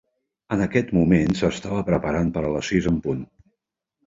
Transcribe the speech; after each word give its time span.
En 0.55 0.61
aquest 0.65 0.87
moment 0.99 1.35
s'estava 1.41 1.83
preparant 1.91 2.33
per 2.39 2.43
a 2.49 2.51
les 2.57 2.73
sis 2.75 2.89
en 2.95 2.99
punt. 3.07 3.23